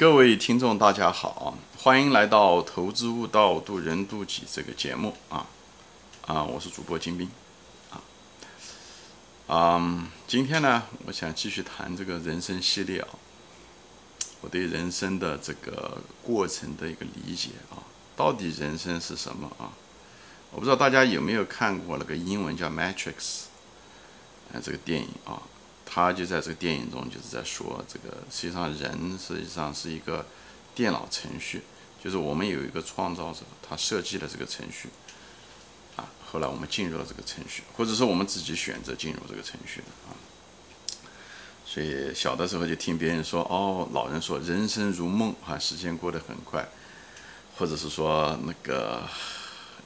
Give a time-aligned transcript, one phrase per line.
[0.00, 5.46] 各位听众，大家好，欢迎来到《投资悟道，渡人渡己》这个节目啊
[6.26, 6.42] 啊！
[6.42, 7.30] 我是主播金兵
[7.90, 8.00] 啊
[9.48, 13.08] 嗯，今天呢，我想继续谈这个人生系列啊，
[14.40, 17.84] 我对人生的这个过程的一个理解啊，
[18.16, 19.68] 到底人生是什么啊？
[20.50, 23.12] 我不知道大家有没有看过那个英文叫《Matrix》
[24.54, 25.42] 啊这个电影啊。
[25.92, 30.24] 他就在这个电影中就是在说，这个实际上人实际上是一个
[30.72, 31.62] 电脑程序，
[32.00, 34.88] 就是我们有一个创造者，他设计了这个程序，
[35.96, 40.14] 啊，后来我们进入了这个程序，或者说我们自己选择进入这个程序的啊。
[41.66, 46.68] 所以小的时候就听别人说，哦，老人说人生如梦啊，时间过得很快，
[47.58, 49.02] 或者是说那个。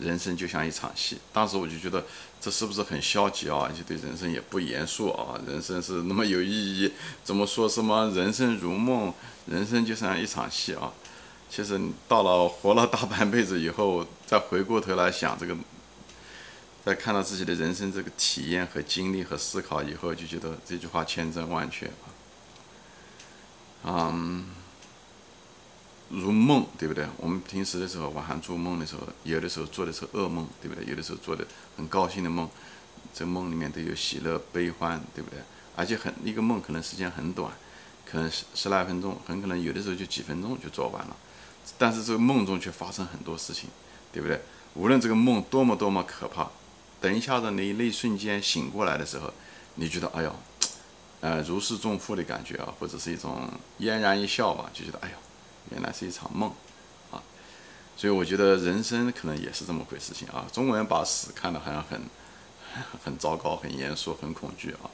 [0.00, 2.04] 人生就像一场戏，当时我就觉得
[2.44, 3.66] 这是不是很消极啊？
[3.66, 5.40] 而且对人生也不严肃啊。
[5.46, 9.14] 人生是那么有意义，怎么说什么人生如梦，
[9.46, 10.92] 人生就像一场戏啊？
[11.48, 15.56] 其实到了活了大半辈子以后，再回过头来想这个，
[16.84, 21.86] 再看到自己的人生这个体验和经历和思考以后，就觉得这句话千真万确
[23.82, 24.12] 啊。
[24.12, 24.44] 嗯。
[26.14, 27.06] 如梦，对不对？
[27.16, 30.84] 我们平时的时候，晚上做梦的时候，有的时候做的是噩梦，对不对？
[30.86, 31.44] 有的时候做的
[31.76, 32.48] 很高兴的梦，
[33.12, 35.40] 这梦里面都有喜乐、悲欢，对不对？
[35.74, 37.52] 而且很一个梦可能时间很短，
[38.06, 41.16] 可能十十来分钟，很可能有的时候就几分钟就做完了。
[41.76, 43.68] 但是这个梦中却发生很多事情，
[44.12, 44.40] 对不对？
[44.74, 46.48] 无论这个梦多么多么可怕，
[47.00, 49.32] 等一下子你那一瞬间醒过来的时候，
[49.74, 50.36] 你觉得哎呦，
[51.20, 53.48] 呃，如释重负的感觉啊，或者是一种
[53.78, 55.14] 嫣然一笑吧，就觉得哎呦。
[55.70, 56.50] 原来是一场梦，
[57.10, 57.22] 啊，
[57.96, 60.46] 所以我觉得人生可能也是这么回事情啊。
[60.52, 62.00] 中国人把死看得好像很
[63.04, 64.90] 很糟糕、很严肃、很恐惧啊。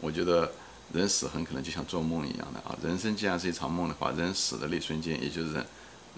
[0.00, 0.52] 我觉得
[0.92, 2.76] 人死很可能就像做梦一样的啊。
[2.82, 5.64] 人生既然是一场梦的话，人死的那瞬间，也就是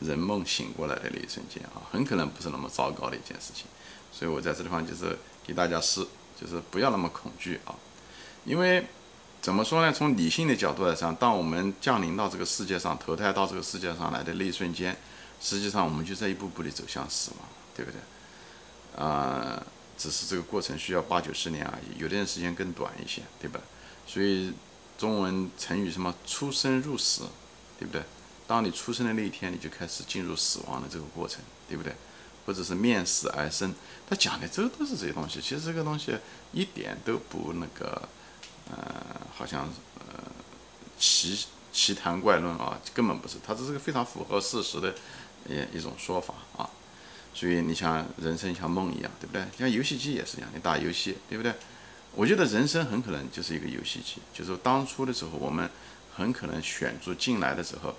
[0.00, 3.66] 人梦醒过来的那一瞬间啊，很可能不是那么糟糕的一件事情。
[4.12, 6.06] 所以我在这地方就是给大家是，
[6.40, 7.74] 就是不要那么恐惧啊，
[8.44, 8.86] 因为。
[9.42, 9.90] 怎么说呢？
[9.90, 14.94] 从理性的角度来讲，当我们降临到这个世界上，投胎到这个世界上来的那一瞬间，
[15.40, 19.02] 实际上我们就在一步步的走向死亡，对不对？
[19.02, 19.64] 啊，
[19.96, 23.58] 只是这个过程需要八九十年而已，有的人时间更短一些，对吧？
[24.06, 24.52] 所以
[24.98, 27.22] 中文成语什么“出生入死”，
[27.80, 28.02] 对不对？
[28.46, 31.94] 当你出生的那一天，你就开始进入死亡的这个过程，对不对？
[32.44, 33.74] 或者是面死而生，
[34.06, 35.40] 他讲的这都是这些东西。
[35.40, 36.14] 其实这个东西
[36.52, 38.06] 一点都不那个。
[39.40, 39.66] 好像
[40.00, 40.22] 呃，
[40.98, 44.94] 奇奇谈怪论啊，根本不是，它这是个非常符合事实的
[45.48, 46.68] 一一种说法啊。
[47.32, 49.42] 所以你像人生像梦一样，对不对？
[49.58, 51.54] 像游戏机也是一样，你打游戏，对不对？
[52.14, 55.70] 我觉得人生很可能就是一个游戏机，就是当初的时候，我们
[56.14, 57.94] 很可能选择进来的时候，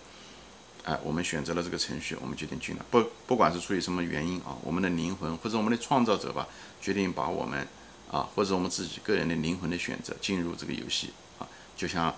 [0.84, 2.85] 哎，我们选择了这个程序，我们决定进来。
[2.91, 6.47] 不，不管是出于什么原因啊，我们的灵魂或者我们的创造者吧，
[6.79, 7.68] 决定把我们。
[8.12, 11.12] 啊，或者我们自己个人的灵魂的选择进入这个游戏，
[11.81, 12.13] 就像，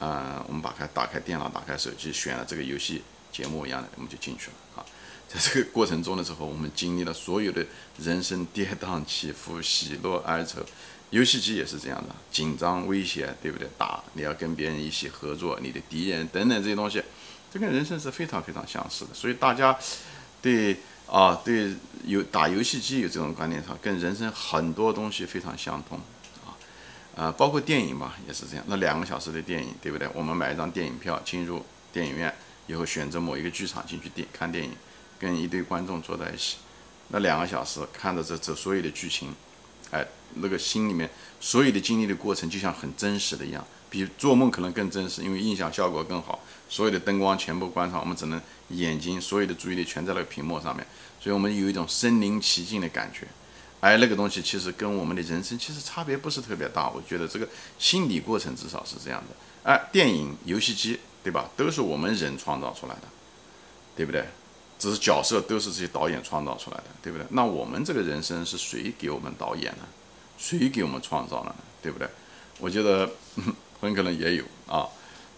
[0.00, 4.84] 呃，我们打开打开电脑、打开手机，选了这个游戏节目一样的，我们就进去了啊。
[5.32, 7.64] 在这个过程中的时候，我们经历了所有的
[7.98, 10.58] 人生跌宕起伏、喜怒哀愁。
[11.10, 13.68] 游戏机也是这样的，紧张、危险，对不对？
[13.78, 17.00] 打，你要跟别人一起合作，你的敌人等等这些东西，
[17.52, 19.14] 这跟人生是非常非常相似的。
[19.14, 19.78] 所以大家
[20.42, 20.76] 对。
[21.06, 21.70] 啊，对，
[22.06, 26.00] 有打游戏机有这种观念上，跟人生很多东西非常相通，
[27.16, 28.64] 呃，包括电影嘛，也是这样。
[28.68, 30.08] 那两个小时的电影，对不对？
[30.14, 32.34] 我们买一张电影票进入电影院
[32.66, 34.72] 以后，选择某一个剧场进去电看电影，
[35.18, 36.56] 跟一堆观众坐在一起，
[37.08, 39.32] 那两个小时看着这这所有的剧情，
[39.92, 40.04] 哎，
[40.34, 41.08] 那个心里面
[41.40, 43.64] 所有的经历的过程，就像很真实的一样。
[43.88, 50.84] 比做梦可能更真实，因为印象效果更好，所有的灯光全部关上，我们只能眼睛所有的注意力全在那个屏幕上面，
[51.20, 53.28] 所以我们有一种身临其境的感觉。
[53.84, 57.46] 哎那个东西其实跟我们的人生其实差别不是特别大，我觉得这个
[57.78, 59.36] 心理过程至少是这样的。
[59.70, 61.50] 哎，电影、游戏机，对吧？
[61.54, 63.02] 都是我们人创造出来的，
[63.94, 64.24] 对不对？
[64.78, 67.26] 只是角色都是这些导演创造出来的，对不对？
[67.30, 69.84] 那我们这个人生是谁给我们导演呢？
[70.38, 71.56] 谁给我们创造了呢？
[71.82, 72.08] 对不对？
[72.58, 73.10] 我觉得。
[73.80, 74.88] 很可能也有啊。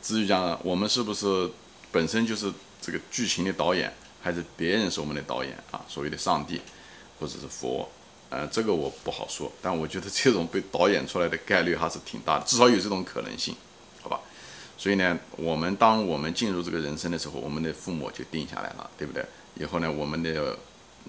[0.00, 1.50] 至于讲我们是不是
[1.90, 3.92] 本身就是这个剧情的导演，
[4.22, 5.84] 还是别人是我们的导演啊？
[5.88, 6.60] 所谓的上帝
[7.18, 7.90] 或者是佛，
[8.30, 9.50] 呃，这个我不好说。
[9.60, 13.54] 但我觉得这种被导演出来的概率还是挺大的，至少有这种可能性，
[14.02, 14.20] 好吧？
[14.78, 19.24] 所以呢，我们当我们进入这个人生的时候，我们的父母就定下来了，对不对？
[19.58, 20.58] 以后呢，我们的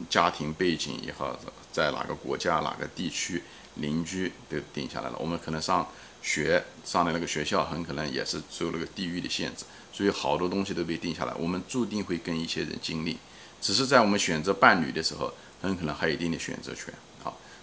[0.09, 1.37] 家庭背景也好，
[1.71, 3.43] 在哪个国家、哪个地区、
[3.75, 5.15] 邻居都定下来了。
[5.19, 5.87] 我们可能上。
[6.19, 9.63] 学上的那个学校很可能也是受那个地域的限制，
[9.93, 11.33] 所以好多东西都被定下来。
[11.37, 13.17] 我们注定会跟一些人经历，
[13.61, 15.31] 只是在我们选择伴侣的时候，
[15.61, 16.93] 很可能还有一定的选择权。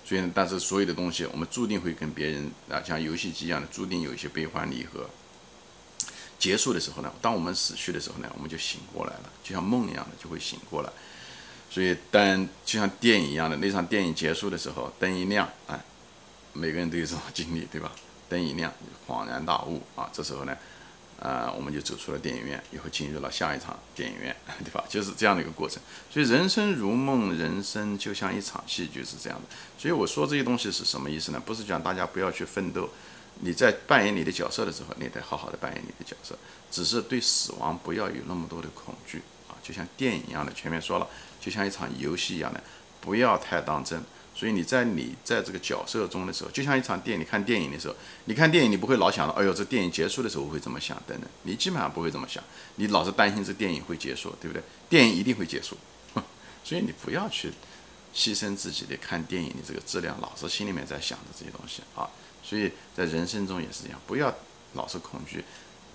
[0.05, 5.09] 所以呢，但是所有的东西，我们注定会跟别人啊，像游戏机一样的，注定有一些悲欢离合。
[6.39, 10.91] 结束的时候呢，当我们死去的时候呢，我们就醒过来了，就像梦一样的就会醒过来。
[11.71, 15.81] 所以，当就像电影一样的那场电影结束的时候，灯一亮，哎，
[16.53, 17.91] 每个人都有这种经历，对吧？
[18.29, 18.73] 灯一亮，
[19.09, 20.09] 恍然大悟啊！
[20.13, 20.57] 这时候呢，
[21.21, 24.35] 呃，我们就走出了电影院，以后进入了下一场电影院，
[24.65, 24.85] 对吧？
[24.89, 25.83] 就是这样的一个过程。
[26.11, 29.49] 所以，人生如梦，人生就像一场戏，剧是这样的。
[29.79, 31.41] 所以我说这些东西是什么意思呢？
[31.45, 32.91] 不是讲大家不要去奋斗，
[33.41, 36.37] 你在扮演你的角色的时候，你得好好的扮演你的角色，
[36.71, 39.57] 只是对死亡不要有那么多的恐惧啊！
[39.63, 41.09] 就像电影一样的，前面说了，
[41.41, 42.63] 就像一场游戏一样的，
[43.01, 44.03] 不要太当真。
[44.35, 47.95] 所以你在你在这个角色中的时候，就像一场电影，你看电影的时候，
[48.25, 52.43] 你看电影你不会老想到，哎呦，这电影结束的时候我会怎么想等等，你基本上不会这么想，
[52.75, 54.63] 你老是担心这电影会结束，对不对？
[54.91, 55.77] 电影一定会结束，
[56.65, 57.53] 所以你不要去
[58.15, 62.11] 牺牲自己的看电影的这个质量，老是心里面在想着这些东西啊。
[62.43, 64.35] 所以在人生中也是这样，不要
[64.75, 65.45] 老是恐惧，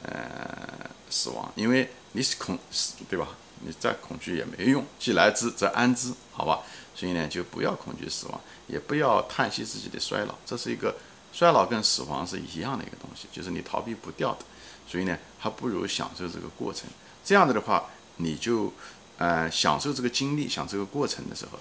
[0.03, 3.27] 呃，死亡，因为你是恐死，对吧？
[3.61, 6.61] 你再恐惧也没用，既来之则安之，好吧？
[6.95, 10.35] 所以呢，就不要恐惧死亡，也不要叹息自己的衰老。
[10.45, 10.95] 这是一个
[11.31, 14.39] 衰老跟死亡是一样的一个东西，就是你逃避不掉的。
[14.87, 16.89] 所以呢，还不如享受这个过程。
[17.23, 17.85] 这样子的话，
[18.17, 18.73] 你就
[19.17, 21.59] 呃享受这个经历，享受这个过程的时候。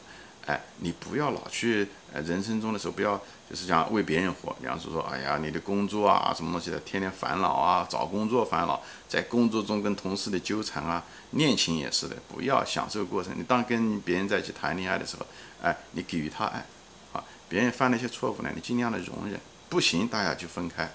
[0.49, 4.57] 哎，你不要老去，呃，人生中的时候不要，就是讲为别人活。
[4.59, 13.39] 比方说说，哎呀，你的工作啊，什么东西的，天天烦恼啊，找工作烦恼，在工作中跟同事的纠缠啊，恋情也是的，不要享受过程。
[13.39, 15.27] 你当跟别人在一起谈恋爱的时候，
[15.61, 16.65] 哎，你给予他爱，
[17.13, 20.91] 啊，别人犯了一些错误呢，你尽量的容忍，不行，大家就分开，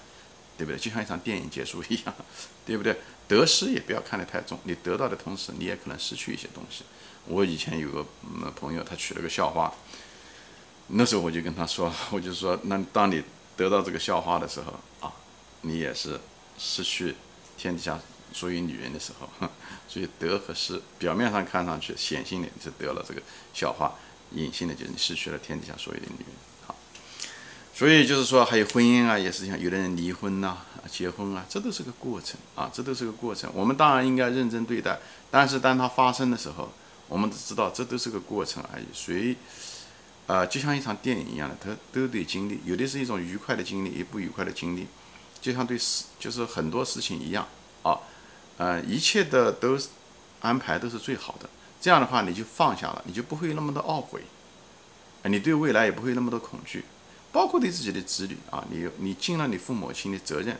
[0.58, 0.76] 对不对？
[0.76, 2.12] 就像一场电影结束一样，
[2.66, 2.98] 对不对？
[3.28, 6.82] 得失也不要看得太重，你得到的同时，你也可能失去一些东西。
[7.26, 8.06] 我以前有个
[8.54, 9.72] 朋友，他娶了个校花，
[10.88, 13.22] 那时候我就跟他说， 我就说，那当你
[13.56, 14.74] 得到这个校花的时候
[15.06, 15.12] 啊，
[15.62, 16.20] 你也是
[16.58, 17.14] 失去
[17.56, 17.98] 天底下
[18.32, 19.48] 所有女人的时候，
[19.88, 23.22] 所以得和失，表面上看上去显性的是得了这个
[23.54, 23.92] 校花，
[24.32, 26.28] 隐性的就是你失去了天底下所有的女人。
[26.66, 26.74] 好，
[27.72, 30.58] 所以就是说，还有婚姻啊，也是像有的人离婚呐、
[30.90, 33.50] 结婚啊，这都是个过程啊，这都是个过程。
[33.54, 34.98] 我们当然应该认真对待，
[35.30, 36.72] 但是当它发生的时候，
[37.08, 38.84] 我们都知道，这都是个过程而已。
[38.92, 39.36] 谁，
[40.26, 42.60] 呃，就像一场电影一样的，他都得经历。
[42.64, 44.86] 有的是一种愉快的经历，也不愉快的经历。
[45.40, 47.46] 就像对事，就是很多事情一样
[47.82, 47.98] 啊，
[48.56, 49.78] 呃，一切的都
[50.40, 51.48] 安排都是最好的。
[51.80, 54.22] 这样的话，你就放下了，你就不会那么的懊悔，
[55.24, 56.84] 你对未来也不会那么多恐惧。
[57.30, 60.58] 包括对自己的子女啊，你你尽了你父母亲的责任，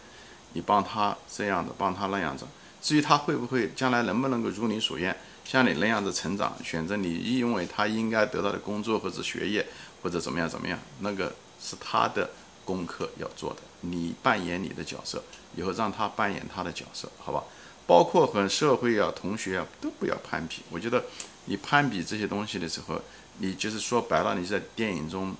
[0.52, 2.44] 你帮他这样的，帮他那样子。
[2.82, 5.16] 至于他会不会将来能不能够如你所愿？
[5.44, 9.66] 像你那样子成长，选择你认为他应该得到的工作或者学业
[10.02, 12.30] 或者怎么样怎么样，那个是他的
[12.64, 13.60] 功课要做的。
[13.82, 15.22] 你扮演你的角色，
[15.54, 17.44] 以后让他扮演他的角色，好吧？
[17.86, 20.62] 包括和社会啊、同学啊，都不要攀比。
[20.70, 21.04] 我觉得
[21.44, 22.98] 你攀比这些东西的时候，
[23.38, 25.36] 你就是说白了，你在电影中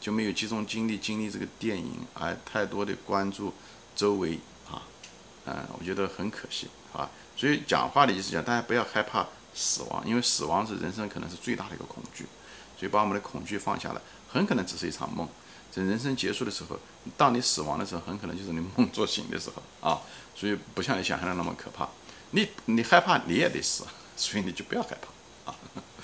[0.00, 3.52] 就没有集中精力经历这个电影，而太多的关注
[3.94, 4.38] 周围
[4.70, 4.82] 啊，
[5.44, 7.10] 嗯，我觉得很可惜，好吧？
[7.36, 12.24] 所以讲话的意思讲，大家不要害怕死亡，因为死亡是人生可能是最大的一个恐惧。
[12.78, 15.28] 所以把我们的恐惧放下来，很可能只是一场梦。
[15.74, 16.78] 等人生结束的时候，
[17.18, 20.00] 当你死亡的时候，很可能就是你梦做醒的时候啊。
[20.34, 21.86] 所以不像你想象的那么可怕。
[22.30, 23.84] 你你害怕你也得死，
[24.16, 25.54] 所以你就不要害怕啊，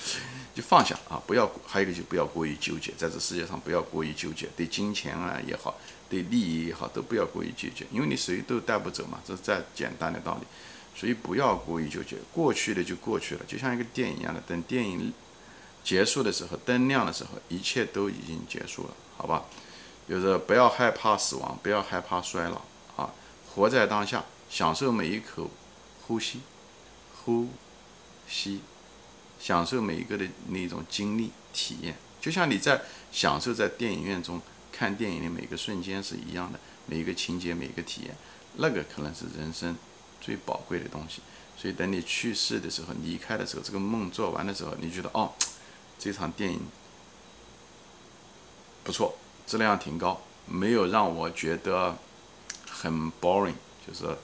[0.55, 5.75] 就放下啊，不要还有一个就不要过于纠结，在这世界上不要过于纠结，对金钱啊也好，
[6.09, 10.47] 对利益也好，都不要过于纠结，因为你谁都带不走嘛，这是再简单的道理。
[10.95, 14.41] 所以不要过于纠结，过去的就过去了，就像一个电影一样的。
[14.47, 15.13] 等电影
[15.83, 19.45] 结束的时候，灯亮的时候，一切都已经结束了，好吧？
[20.09, 22.61] 就是不要害怕死亡，不要害怕衰老
[22.97, 23.11] 啊！
[23.55, 25.49] 活在当下，享受每一口
[26.07, 26.41] 呼吸，
[27.25, 27.49] 呼
[28.29, 28.61] 吸，
[29.41, 38.17] 享受每一个的那种经历体验，就像你在享受在电影院中看电影的每个瞬间是一样的，每一个情节，每一个体验，
[38.57, 39.77] 那个可能是人生。
[40.23, 41.21] 最宝贵的东西，
[41.59, 45.33] 所以等你去世的时候，离开的时候，这个梦做完的时候，你觉得哦，
[45.99, 46.61] 这场电影
[48.85, 51.97] 不错，质量挺高，没有让我觉得
[52.71, 53.55] 很 boring，
[53.87, 54.17] 就是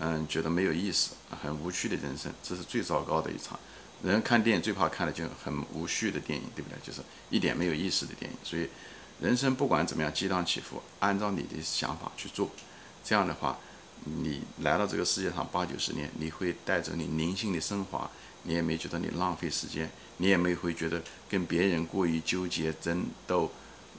[0.00, 1.12] 嗯，觉得没有意思，
[1.42, 3.58] 很无趣的人生，这是最糟糕的一场。
[4.02, 6.76] 人看电影最怕看的就很无序的电影，对不对？
[6.82, 7.00] 就是
[7.30, 8.36] 一点没有意思的电影。
[8.42, 8.68] 所以
[9.20, 12.50] 人生不管怎么样激荡起伏，按照你的想法去做，
[13.04, 13.56] 这样的话，
[14.04, 18.10] 你来到这个世界上八九十年，你会带着你灵性的升华，
[18.42, 23.50] 你也没觉得你浪费时间，你也没会觉得跟别人过于纠结争斗，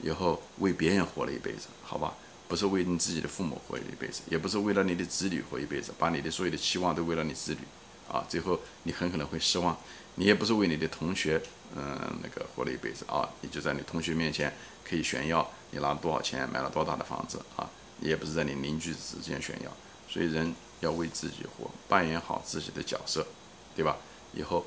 [0.02, 2.14] 以后为别人活了一辈子，好吧？
[2.46, 7.60] 不是为你自己的父母活一辈子，也不是为了你的子女活一辈子，把你的所有的期望都为了你子女，
[8.06, 9.76] 啊，最后你很可能会失望。
[10.16, 11.40] 你也不是为你的同学，
[11.74, 14.52] 嗯，那个活了一辈子啊，你就在你同学面前
[14.84, 17.68] 可以炫耀你拿了多少钱，买了多大的房子啊，
[17.98, 19.72] 你也不是在你邻居之间炫耀。
[20.14, 23.26] 所以人要为自己活，扮演好自己的角色，
[23.74, 23.96] 对吧？
[24.32, 24.64] 以后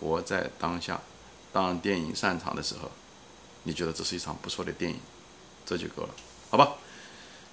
[0.00, 1.00] 活在当下，
[1.52, 2.90] 当电影散场的时候，
[3.62, 4.98] 你觉得这是一场不错的电影，
[5.64, 6.08] 这就够了，
[6.50, 6.78] 好吧？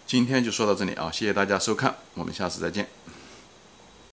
[0.08, 2.90] 今天就说到这里啊，谢谢大家收看，我们下次再见。